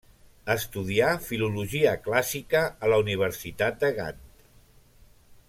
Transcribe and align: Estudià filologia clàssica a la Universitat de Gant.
Estudià 0.51 1.09
filologia 1.25 1.91
clàssica 2.07 2.63
a 2.87 2.91
la 2.95 2.99
Universitat 3.05 3.79
de 3.85 3.93
Gant. 4.01 4.27